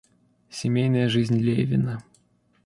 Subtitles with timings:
[0.49, 2.03] Семейная жизнь Левина.